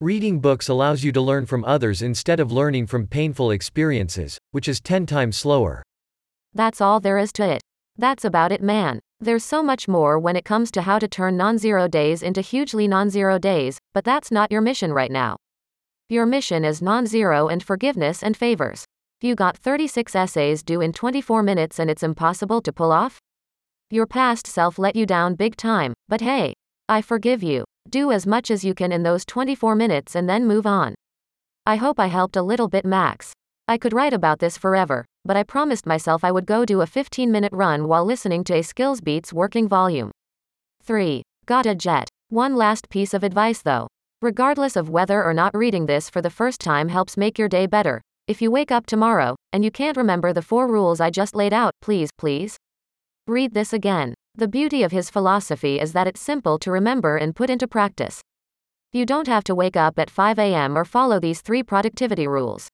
Reading 0.02 0.42
books 0.42 0.68
allows 0.68 1.06
you 1.06 1.14
to 1.14 1.22
learn 1.22 1.46
from 1.46 1.64
others 1.64 2.02
instead 2.02 2.40
of 2.40 2.52
learning 2.52 2.86
from 2.88 3.08
painful 3.08 3.50
experiences, 3.50 4.38
which 4.52 4.68
is 4.68 4.82
10 4.82 5.06
times 5.06 5.38
slower. 5.38 5.82
That's 6.54 6.82
all 6.82 7.00
there 7.00 7.18
is 7.18 7.32
to 7.34 7.50
it. 7.50 7.62
That's 7.98 8.26
about 8.26 8.52
it, 8.52 8.62
man. 8.62 9.00
There's 9.22 9.46
so 9.46 9.64
much 9.64 9.88
more 9.88 10.20
when 10.20 10.36
it 10.36 10.44
comes 10.44 10.70
to 10.72 10.82
how 10.82 11.00
to 11.00 11.08
turn 11.08 11.38
non 11.38 11.58
zero 11.58 11.88
days 11.88 12.22
into 12.22 12.42
hugely 12.42 12.90
non 12.90 13.10
zero 13.10 13.40
days, 13.40 13.80
but 13.94 14.04
that's 14.04 14.32
not 14.32 14.52
your 14.52 14.62
mission 14.62 14.92
right 14.92 15.10
now. 15.10 15.38
Your 16.10 16.26
mission 16.26 16.64
is 16.64 16.82
non 16.82 17.06
zero 17.06 17.50
and 17.50 17.62
forgiveness 17.62 18.24
and 18.24 18.38
favors. 18.38 18.86
You 19.20 19.36
got 19.36 19.58
36 19.58 20.16
essays 20.16 20.64
due 20.64 20.80
in 20.80 20.94
24 20.94 21.44
minutes 21.44 21.80
and 21.80 21.90
it's 21.90 22.02
impossible 22.02 22.62
to 22.62 22.72
pull 22.72 22.94
off? 22.94 23.20
Your 23.90 24.06
past 24.06 24.48
self 24.48 24.80
let 24.80 24.96
you 24.96 25.06
down 25.06 25.36
big 25.36 25.58
time, 25.58 25.92
but 26.08 26.22
hey, 26.22 26.54
I 26.88 27.02
forgive 27.02 27.44
you. 27.44 27.66
Do 27.90 28.14
as 28.14 28.26
much 28.26 28.50
as 28.50 28.64
you 28.64 28.74
can 28.74 28.94
in 28.94 29.04
those 29.04 29.26
24 29.26 29.76
minutes 29.76 30.16
and 30.16 30.30
then 30.30 30.48
move 30.48 30.66
on. 30.66 30.96
I 31.66 31.76
hope 31.76 32.00
I 32.00 32.08
helped 32.08 32.38
a 32.38 32.42
little 32.42 32.70
bit, 32.70 32.86
Max. 32.86 33.34
I 33.68 33.78
could 33.78 33.92
write 33.92 34.14
about 34.14 34.40
this 34.40 34.58
forever, 34.58 35.04
but 35.26 35.36
I 35.36 35.44
promised 35.44 35.86
myself 35.86 36.24
I 36.24 36.32
would 36.32 36.46
go 36.46 36.64
do 36.64 36.80
a 36.80 36.88
15 36.88 37.30
minute 37.30 37.52
run 37.52 37.86
while 37.86 38.06
listening 38.06 38.46
to 38.46 38.56
a 38.56 38.62
Skills 38.62 39.02
Beats 39.02 39.34
working 39.34 39.68
volume. 39.68 40.12
3. 40.84 41.22
Got 41.46 41.66
a 41.66 41.76
jet. 41.76 42.08
One 42.30 42.56
last 42.56 42.90
piece 42.90 43.14
of 43.14 43.26
advice 43.26 43.62
though. 43.62 43.88
Regardless 44.24 44.76
of 44.76 44.90
whether 44.90 45.24
or 45.24 45.32
not 45.32 45.56
reading 45.56 45.86
this 45.86 46.10
for 46.10 46.24
the 46.24 46.32
first 46.32 46.60
time 46.60 46.90
helps 46.90 47.18
make 47.18 47.38
your 47.38 47.48
day 47.48 47.68
better, 47.68 48.02
if 48.28 48.42
you 48.42 48.50
wake 48.50 48.72
up 48.72 48.88
tomorrow 48.88 49.36
and 49.54 49.64
you 49.64 49.70
can't 49.70 49.96
remember 49.96 50.34
the 50.34 50.42
four 50.42 50.68
rules 50.68 51.00
I 51.00 51.12
just 51.12 51.36
laid 51.36 51.54
out, 51.54 51.76
please, 51.84 52.10
please 52.18 52.58
read 53.28 53.54
this 53.54 53.74
again. 53.74 54.16
The 54.34 54.48
beauty 54.48 54.82
of 54.82 54.92
his 54.92 55.12
philosophy 55.12 55.80
is 55.80 55.94
that 55.94 56.08
it's 56.08 56.20
simple 56.20 56.58
to 56.60 56.72
remember 56.72 57.18
and 57.18 57.36
put 57.36 57.52
into 57.52 57.68
practice. 57.68 58.22
You 58.92 59.06
don't 59.06 59.28
have 59.28 59.44
to 59.44 59.54
wake 59.54 59.78
up 59.78 60.00
at 60.00 60.10
5 60.10 60.40
a.m. 60.40 60.76
or 60.76 60.84
follow 60.84 61.20
these 61.20 61.42
three 61.42 61.62
productivity 61.62 62.28
rules. 62.28 62.70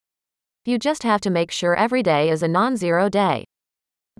You 0.63 0.79
just 0.79 1.03
have 1.03 1.19
to 1.21 1.29
make 1.29 1.51
sure 1.51 1.75
every 1.75 2.03
day 2.03 2.29
is 2.29 2.41
a 2.41 2.47
non 2.47 2.77
zero 2.77 3.09
day. 3.09 3.43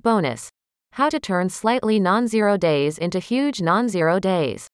Bonus 0.01 0.49
How 0.91 1.07
to 1.07 1.21
turn 1.21 1.47
slightly 1.47 2.01
non 2.01 2.27
zero 2.27 2.57
days 2.57 2.97
into 2.97 3.19
huge 3.19 3.61
non 3.61 3.87
zero 3.87 4.19
days. 4.19 4.67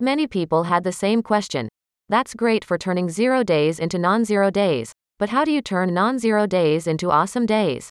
Many 0.00 0.26
people 0.26 0.64
had 0.64 0.82
the 0.82 0.92
same 0.92 1.22
question. 1.22 1.68
That's 2.08 2.34
great 2.34 2.64
for 2.64 2.78
turning 2.78 3.10
zero 3.10 3.42
days 3.42 3.80
into 3.80 3.98
non 3.98 4.24
zero 4.24 4.48
days, 4.48 4.92
but 5.18 5.30
how 5.30 5.44
do 5.44 5.50
you 5.50 5.60
turn 5.60 5.92
non 5.92 6.20
zero 6.20 6.46
days 6.46 6.86
into 6.86 7.10
awesome 7.10 7.46
days? 7.46 7.90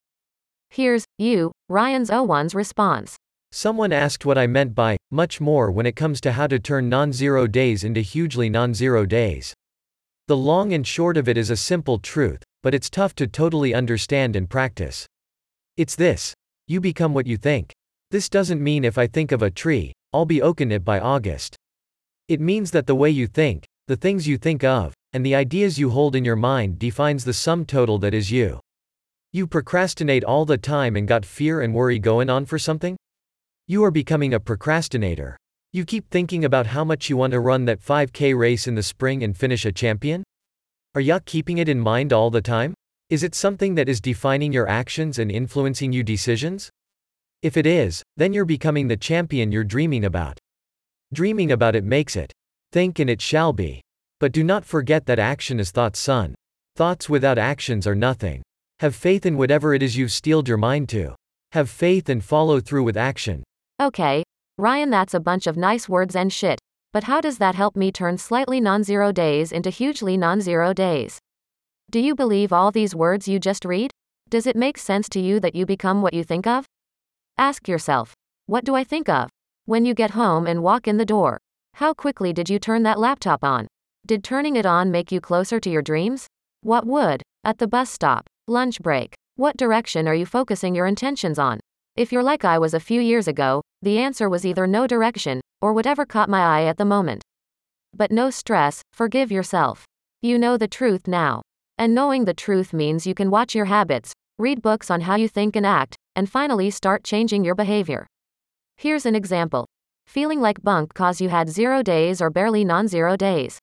Here's 0.70 1.04
you, 1.18 1.52
Ryan's 1.68 2.10
O1's 2.10 2.56
response. 2.56 3.18
Someone 3.52 3.92
asked 3.92 4.26
what 4.26 4.38
I 4.38 4.48
meant 4.48 4.74
by 4.74 4.96
much 5.12 5.42
more 5.42 5.70
when 5.70 5.86
it 5.86 5.98
comes 5.98 6.22
to 6.22 6.32
how 6.32 6.48
to 6.48 6.60
turn 6.60 6.88
non 6.88 7.12
zero 7.12 7.46
days 7.46 7.84
into 7.84 8.00
hugely 8.00 8.50
non 8.50 8.74
zero 8.74 9.06
days. 9.06 9.54
The 10.28 10.38
long 10.38 10.72
and 10.72 10.88
short 10.88 11.18
of 11.18 11.28
it 11.28 11.38
is 11.38 11.50
a 11.50 11.58
simple 11.58 12.00
truth, 12.00 12.42
but 12.64 12.74
it's 12.74 12.90
tough 12.90 13.16
to 13.16 13.28
totally 13.28 13.74
understand 13.74 14.38
and 14.38 14.50
practice. 14.50 15.06
It's 15.76 15.96
this 15.96 16.34
you 16.68 16.80
become 16.80 17.14
what 17.14 17.28
you 17.28 17.36
think. 17.36 17.74
This 18.12 18.30
doesn't 18.30 18.64
mean 18.64 18.86
if 18.86 18.98
I 18.98 19.08
think 19.08 19.34
of 19.34 19.42
a 19.42 19.52
tree, 19.52 19.92
I'll 20.14 20.26
be 20.26 20.42
oaken 20.42 20.72
it 20.72 20.86
by 20.86 21.02
August. 21.02 21.58
It 22.30 22.40
means 22.40 22.72
that 22.72 22.88
the 22.88 22.96
way 22.96 23.10
you 23.10 23.28
think, 23.28 23.66
the 23.88 23.96
things 23.96 24.28
you 24.28 24.36
think 24.36 24.64
of, 24.64 24.96
and 25.14 25.24
the 25.24 25.36
ideas 25.36 25.78
you 25.78 25.92
hold 25.92 26.16
in 26.16 26.26
your 26.26 26.36
mind 26.36 26.80
defines 26.80 27.24
the 27.24 27.34
sum 27.34 27.66
total 27.66 28.00
that 28.00 28.16
is 28.16 28.32
you. 28.32 28.60
You 29.32 29.46
procrastinate 29.46 30.24
all 30.24 30.44
the 30.44 30.58
time 30.58 30.96
and 30.96 31.08
got 31.08 31.24
fear 31.24 31.62
and 31.62 31.72
worry 31.72 32.00
going 32.00 32.28
on 32.28 32.46
for 32.46 32.58
something? 32.58 32.98
You 33.68 33.84
are 33.84 33.92
becoming 33.92 34.34
a 34.34 34.40
procrastinator. 34.40 35.38
You 35.72 35.86
keep 35.86 36.10
thinking 36.10 36.46
about 36.46 36.66
how 36.68 36.84
much 36.84 37.12
you 37.12 37.18
want 37.18 37.32
to 37.32 37.40
run 37.40 37.66
that 37.66 37.80
5k 37.80 38.36
race 38.36 38.66
in 38.66 38.74
the 38.74 38.82
spring 38.82 39.24
and 39.24 39.38
finish 39.38 39.66
a 39.66 39.72
champion? 39.72 40.24
Are 40.96 41.02
you 41.02 41.20
keeping 41.26 41.60
it 41.60 41.70
in 41.70 41.80
mind 41.80 42.12
all 42.12 42.32
the 42.32 42.42
time? 42.42 42.74
Is 43.12 43.22
it 43.22 43.36
something 43.36 43.76
that 43.76 43.88
is 43.88 44.02
defining 44.02 44.52
your 44.52 44.68
actions 44.68 45.20
and 45.20 45.30
influencing 45.30 45.94
you 45.94 46.02
decisions? 46.02 46.72
If 47.44 47.56
it 47.56 47.68
is, 47.68 48.02
then 48.18 48.34
you're 48.34 48.46
becoming 48.46 48.88
the 48.88 48.98
champion 48.98 49.52
you're 49.52 49.64
dreaming 49.64 50.06
about. 50.06 50.40
Dreaming 51.14 51.52
about 51.52 51.76
it 51.76 51.84
makes 51.84 52.16
it. 52.16 52.34
Think 52.76 53.00
and 53.00 53.10
it 53.10 53.22
shall 53.22 53.54
be. 53.54 53.80
But 54.20 54.34
do 54.34 54.44
not 54.44 54.66
forget 54.66 55.06
that 55.06 55.18
action 55.18 55.62
is 55.62 55.72
thought's 55.72 55.98
son. 55.98 56.36
Thoughts 56.76 57.08
without 57.08 57.38
actions 57.38 57.88
are 57.88 57.96
nothing. 57.96 58.42
Have 58.82 58.94
faith 58.94 59.26
in 59.26 59.38
whatever 59.38 59.74
it 59.74 59.82
is 59.82 59.96
you've 59.96 60.12
steeled 60.12 60.50
your 60.50 60.58
mind 60.58 60.90
to. 60.90 61.16
Have 61.54 61.70
faith 61.70 62.10
and 62.10 62.22
follow 62.22 62.60
through 62.60 62.84
with 62.84 62.98
action. 62.98 63.46
Okay, 63.82 64.24
Ryan, 64.58 64.90
that's 64.90 65.14
a 65.14 65.22
bunch 65.22 65.48
of 65.48 65.56
nice 65.56 65.88
words 65.88 66.18
and 66.18 66.34
shit. 66.34 66.60
But 66.92 67.06
how 67.06 67.22
does 67.22 67.38
that 67.38 67.56
help 67.56 67.78
me 67.78 67.94
turn 67.94 68.18
slightly 68.18 68.60
non 68.60 68.84
zero 68.84 69.14
days 69.14 69.54
into 69.54 69.70
hugely 69.70 70.18
non 70.18 70.42
zero 70.42 70.74
days? 70.74 71.18
Do 71.90 72.02
you 72.02 72.14
believe 72.14 72.52
all 72.52 72.72
these 72.72 72.94
words 72.94 73.26
you 73.26 73.40
just 73.40 73.64
read? 73.64 73.92
Does 74.28 74.46
it 74.46 74.58
make 74.58 74.78
sense 74.78 75.08
to 75.16 75.22
you 75.22 75.40
that 75.40 75.56
you 75.56 75.66
become 75.66 76.02
what 76.02 76.14
you 76.14 76.26
think 76.26 76.46
of? 76.46 76.66
Ask 77.38 77.70
yourself, 77.70 78.14
what 78.48 78.66
do 78.66 78.76
I 78.76 78.84
think 78.84 79.08
of? 79.08 79.30
When 79.64 79.86
you 79.86 79.94
get 79.94 80.12
home 80.12 80.46
and 80.46 80.62
walk 80.62 80.90
in 80.90 80.98
the 80.98 81.06
door, 81.06 81.40
how 81.76 81.94
quickly 81.94 82.32
did 82.32 82.50
you 82.50 82.58
turn 82.58 82.84
that 82.84 82.98
laptop 82.98 83.44
on? 83.44 83.68
Did 84.06 84.24
turning 84.24 84.56
it 84.56 84.66
on 84.66 84.92
make 84.92 85.12
you 85.12 85.20
closer 85.20 85.60
to 85.60 85.70
your 85.70 85.82
dreams? 85.82 86.26
What 86.62 86.86
would? 86.86 87.22
At 87.44 87.58
the 87.58 87.68
bus 87.68 87.90
stop, 87.90 88.26
lunch 88.48 88.80
break. 88.80 89.14
What 89.36 89.58
direction 89.58 90.08
are 90.08 90.16
you 90.16 90.26
focusing 90.26 90.74
your 90.74 90.86
intentions 90.86 91.38
on? 91.38 91.60
If 91.98 92.14
you're 92.14 92.24
like 92.24 92.46
I 92.46 92.60
was 92.60 92.74
a 92.74 92.80
few 92.80 93.02
years 93.02 93.28
ago, 93.28 93.62
the 93.82 94.00
answer 94.00 94.30
was 94.30 94.46
either 94.46 94.66
no 94.66 94.88
direction, 94.88 95.42
or 95.62 95.74
whatever 95.74 96.06
caught 96.06 96.30
my 96.30 96.62
eye 96.62 96.64
at 96.64 96.78
the 96.78 96.86
moment. 96.86 97.22
But 97.94 98.10
no 98.10 98.30
stress, 98.30 98.82
forgive 98.94 99.30
yourself. 99.30 99.84
You 100.22 100.38
know 100.38 100.56
the 100.56 100.70
truth 100.70 101.10
now. 101.10 101.42
And 101.78 101.94
knowing 101.94 102.24
the 102.24 102.34
truth 102.34 102.72
means 102.72 103.06
you 103.06 103.14
can 103.14 103.30
watch 103.30 103.54
your 103.54 103.66
habits, 103.66 104.14
read 104.40 104.62
books 104.62 104.90
on 104.90 105.02
how 105.02 105.16
you 105.16 105.28
think 105.28 105.58
and 105.58 105.66
act, 105.66 105.98
and 106.16 106.30
finally 106.30 106.70
start 106.70 107.04
changing 107.04 107.44
your 107.44 107.56
behavior. 107.56 108.08
Here's 108.78 109.06
an 109.06 109.16
example. 109.16 109.66
Feeling 110.08 110.40
like 110.40 110.64
bunk 110.64 110.94
cause 110.94 111.20
you 111.20 111.30
had 111.30 111.50
zero 111.50 111.84
days 111.84 112.22
or 112.22 112.30
barely 112.30 112.64
non 112.64 112.88
zero 112.88 113.18
days. 113.18 113.60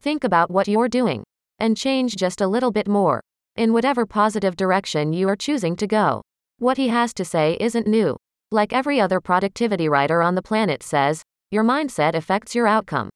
Think 0.00 0.24
about 0.24 0.50
what 0.50 0.66
you're 0.66 0.88
doing. 0.88 1.22
And 1.58 1.76
change 1.76 2.16
just 2.16 2.40
a 2.40 2.48
little 2.48 2.72
bit 2.72 2.88
more. 2.88 3.20
In 3.54 3.72
whatever 3.72 4.04
positive 4.04 4.56
direction 4.56 5.12
you 5.12 5.28
are 5.28 5.36
choosing 5.36 5.76
to 5.76 5.86
go. 5.86 6.22
What 6.58 6.76
he 6.76 6.88
has 6.88 7.14
to 7.14 7.24
say 7.24 7.56
isn't 7.60 7.86
new. 7.86 8.16
Like 8.50 8.72
every 8.72 9.00
other 9.00 9.20
productivity 9.20 9.88
writer 9.88 10.22
on 10.22 10.34
the 10.34 10.42
planet 10.42 10.82
says, 10.82 11.22
your 11.50 11.64
mindset 11.64 12.14
affects 12.14 12.54
your 12.54 12.66
outcome. 12.66 13.08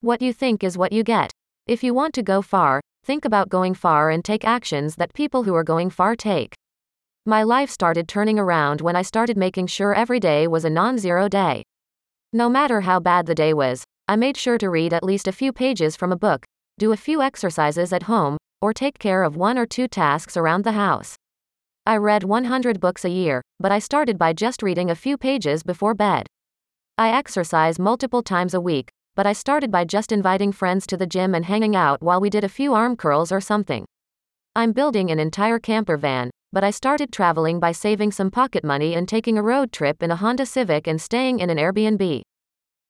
What 0.00 0.22
you 0.22 0.32
think 0.32 0.64
is 0.64 0.78
what 0.78 0.92
you 0.92 1.02
get. 1.02 1.30
If 1.66 1.84
you 1.84 1.92
want 1.92 2.14
to 2.14 2.22
go 2.22 2.40
far, 2.40 2.80
think 3.04 3.24
about 3.24 3.50
going 3.50 3.74
far 3.74 4.10
and 4.10 4.24
take 4.24 4.44
actions 4.44 4.96
that 4.96 5.12
people 5.12 5.42
who 5.42 5.54
are 5.54 5.64
going 5.64 5.90
far 5.90 6.16
take. 6.16 6.54
My 7.26 7.42
life 7.42 7.70
started 7.70 8.08
turning 8.08 8.38
around 8.38 8.80
when 8.80 8.96
I 8.96 9.02
started 9.02 9.36
making 9.36 9.66
sure 9.66 9.94
every 9.94 10.20
day 10.20 10.46
was 10.46 10.64
a 10.64 10.70
non 10.70 10.96
zero 10.98 11.28
day. 11.28 11.64
No 12.32 12.50
matter 12.50 12.82
how 12.82 13.00
bad 13.00 13.24
the 13.24 13.34
day 13.34 13.54
was, 13.54 13.84
I 14.06 14.16
made 14.16 14.36
sure 14.36 14.58
to 14.58 14.68
read 14.68 14.92
at 14.92 15.02
least 15.02 15.26
a 15.26 15.32
few 15.32 15.50
pages 15.50 15.96
from 15.96 16.12
a 16.12 16.16
book, 16.16 16.44
do 16.78 16.92
a 16.92 16.96
few 16.96 17.22
exercises 17.22 17.90
at 17.90 18.02
home, 18.02 18.36
or 18.60 18.74
take 18.74 18.98
care 18.98 19.22
of 19.22 19.36
one 19.36 19.56
or 19.56 19.64
two 19.64 19.88
tasks 19.88 20.36
around 20.36 20.64
the 20.64 20.72
house. 20.72 21.16
I 21.86 21.96
read 21.96 22.24
100 22.24 22.80
books 22.80 23.06
a 23.06 23.08
year, 23.08 23.40
but 23.58 23.72
I 23.72 23.78
started 23.78 24.18
by 24.18 24.34
just 24.34 24.62
reading 24.62 24.90
a 24.90 24.94
few 24.94 25.16
pages 25.16 25.62
before 25.62 25.94
bed. 25.94 26.26
I 26.98 27.16
exercise 27.16 27.78
multiple 27.78 28.22
times 28.22 28.52
a 28.52 28.60
week, 28.60 28.90
but 29.16 29.26
I 29.26 29.32
started 29.32 29.70
by 29.70 29.86
just 29.86 30.12
inviting 30.12 30.52
friends 30.52 30.86
to 30.88 30.98
the 30.98 31.06
gym 31.06 31.34
and 31.34 31.46
hanging 31.46 31.74
out 31.74 32.02
while 32.02 32.20
we 32.20 32.28
did 32.28 32.44
a 32.44 32.48
few 32.50 32.74
arm 32.74 32.94
curls 32.94 33.32
or 33.32 33.40
something. 33.40 33.86
I'm 34.54 34.72
building 34.72 35.10
an 35.10 35.18
entire 35.18 35.58
camper 35.58 35.96
van, 35.96 36.30
but 36.52 36.64
I 36.64 36.70
started 36.70 37.12
traveling 37.12 37.60
by 37.60 37.72
saving 37.72 38.12
some 38.12 38.30
pocket 38.30 38.64
money 38.64 38.94
and 38.94 39.08
taking 39.08 39.36
a 39.36 39.42
road 39.42 39.72
trip 39.72 40.02
in 40.02 40.10
a 40.10 40.16
Honda 40.16 40.46
Civic 40.46 40.86
and 40.86 41.00
staying 41.00 41.40
in 41.40 41.50
an 41.50 41.58
Airbnb. 41.58 42.22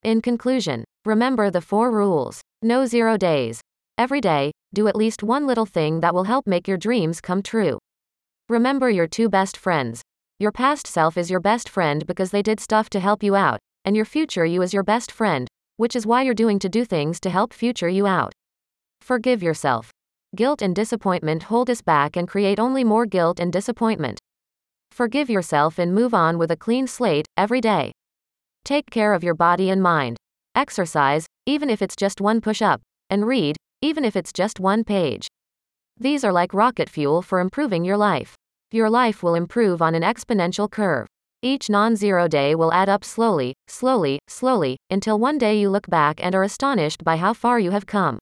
In 0.03 0.23
conclusion, 0.23 0.85
remember 1.05 1.51
the 1.51 1.61
four 1.61 1.91
rules. 1.91 2.41
No 2.63 2.87
zero 2.87 3.17
days. 3.17 3.61
Every 3.97 4.21
day, 4.21 4.53
do 4.73 4.87
at 4.87 4.97
least 4.97 5.23
one 5.23 5.47
little 5.47 5.67
thing 5.67 6.01
that 6.01 6.15
will 6.15 6.25
help 6.25 6.47
make 6.47 6.69
your 6.69 6.77
dreams 6.77 7.21
come 7.21 7.43
true. 7.43 7.79
Remember 8.49 8.89
your 8.89 9.07
two 9.07 9.29
best 9.29 9.57
friends. 9.57 10.03
Your 10.39 10.53
past 10.53 10.87
self 10.87 11.17
is 11.17 11.31
your 11.31 11.41
best 11.41 11.69
friend 11.69 12.07
because 12.07 12.31
they 12.31 12.43
did 12.43 12.61
stuff 12.61 12.89
to 12.91 13.01
help 13.01 13.23
you 13.23 13.35
out, 13.35 13.59
and 13.85 13.97
your 13.97 14.05
future 14.05 14.47
you 14.47 14.63
is 14.63 14.73
your 14.73 14.85
best 14.85 15.11
friend, 15.11 15.49
which 15.77 15.97
is 15.97 16.07
why 16.07 16.23
you're 16.23 16.35
doing 16.35 16.59
to 16.61 16.69
do 16.69 16.85
things 16.85 17.19
to 17.21 17.31
help 17.31 17.53
future 17.53 17.89
you 17.89 18.07
out. 18.07 18.33
Forgive 19.01 19.43
yourself. 19.43 19.91
Guilt 20.37 20.61
and 20.61 20.77
disappointment 20.77 21.45
hold 21.45 21.71
us 21.71 21.81
back 21.81 22.15
and 22.15 22.29
create 22.29 22.61
only 22.61 22.85
more 22.85 23.07
guilt 23.07 23.41
and 23.41 23.51
disappointment. 23.51 24.19
Forgive 24.91 25.31
yourself 25.31 25.79
and 25.79 25.95
move 25.95 26.13
on 26.13 26.37
with 26.37 26.51
a 26.51 26.57
clean 26.57 26.87
slate 26.87 27.27
every 27.37 27.63
day. 27.63 27.93
Take 28.63 28.91
care 28.91 29.15
of 29.15 29.25
your 29.25 29.35
body 29.35 29.71
and 29.71 29.83
mind. 29.83 30.19
Exercise, 30.55 31.27
even 31.47 31.71
if 31.71 31.81
it's 31.81 31.97
just 31.97 32.21
one 32.21 32.43
push 32.43 32.61
up, 32.61 32.83
and 33.09 33.27
read, 33.27 33.57
even 33.81 34.05
if 34.05 34.17
it's 34.17 34.33
just 34.33 34.61
one 34.61 34.85
page. 34.85 35.29
These 35.97 36.25
are 36.25 36.33
like 36.33 36.53
rocket 36.53 36.91
fuel 36.91 37.23
for 37.23 37.41
improving 37.41 37.85
your 37.85 37.97
life. 37.97 38.35
Your 38.71 38.91
life 38.91 39.23
will 39.23 39.35
improve 39.35 39.81
on 39.81 39.95
an 39.95 40.03
exponential 40.03 40.71
curve. 40.71 41.07
Each 41.41 41.71
non 41.71 41.97
zero 41.97 42.29
day 42.29 42.55
will 42.55 42.73
add 42.73 42.91
up 42.91 43.03
slowly, 43.03 43.55
slowly, 43.67 44.19
slowly, 44.29 44.77
until 44.91 45.19
one 45.19 45.39
day 45.39 45.59
you 45.59 45.71
look 45.71 45.89
back 45.89 46.21
and 46.23 46.35
are 46.35 46.43
astonished 46.43 47.03
by 47.03 47.17
how 47.17 47.33
far 47.33 47.59
you 47.59 47.71
have 47.71 47.87
come. 47.87 48.19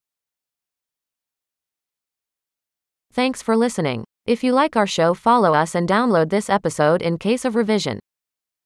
Thanks 3.17 3.41
for 3.41 3.57
listening. 3.57 4.05
If 4.27 4.45
you 4.45 4.53
like 4.53 4.77
our 4.77 4.87
show, 4.87 5.15
follow 5.15 5.55
us 5.55 5.75
and 5.75 5.89
download 5.89 6.29
this 6.29 6.51
episode 6.51 7.01
in 7.01 7.17
case 7.17 7.47
of 7.47 7.55
revision. 7.55 7.99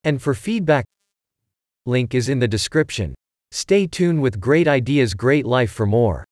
And 0.03 0.21
for 0.21 0.35
feedback, 0.35 0.87
link 1.87 2.17
is 2.17 2.29
in 2.29 2.41
the 2.41 2.49
description. 2.49 3.15
Stay 3.53 3.87
tuned 3.87 4.23
with 4.23 4.41
great 4.41 4.67
ideas, 4.67 5.15
great 5.15 5.47
life 5.47 5.71
for 5.71 5.87
more. 5.87 6.25